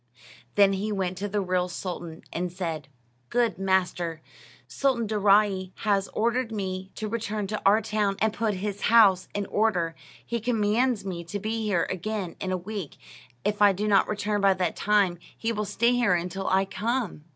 Then 0.55 0.73
he 0.73 0.91
went 0.91 1.15
to 1.19 1.27
the 1.27 1.41
real 1.41 1.69
sultan 1.69 2.23
and 2.33 2.51
said: 2.51 2.87
"Good 3.29 3.59
master, 3.59 4.19
Sultan 4.67 5.05
Daaraaee 5.05 5.73
has 5.83 6.07
ordered 6.07 6.51
me 6.51 6.89
to 6.95 7.07
return 7.07 7.45
to 7.45 7.61
our 7.67 7.83
town 7.83 8.15
and 8.19 8.33
put 8.33 8.55
his 8.55 8.81
house 8.89 9.27
in 9.35 9.45
order; 9.45 9.93
he 10.25 10.39
commands 10.39 11.05
me 11.05 11.23
to 11.25 11.37
be 11.37 11.61
here 11.65 11.85
again 11.91 12.35
in 12.41 12.51
a 12.51 12.57
week; 12.57 12.97
if 13.45 13.61
I 13.61 13.73
do 13.73 13.87
not 13.87 14.07
return 14.09 14.41
by 14.41 14.55
that 14.55 14.75
time, 14.75 15.19
he 15.37 15.51
will 15.51 15.65
stay 15.65 15.91
here 15.91 16.15
until 16.15 16.47
I 16.47 16.65
come." 16.65 17.23